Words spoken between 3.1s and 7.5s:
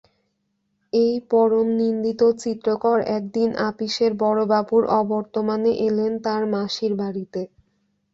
একদিন আপিসের বড়োবাবুর অবর্তমানে এলেন তাঁর মাসির বাড়িতে।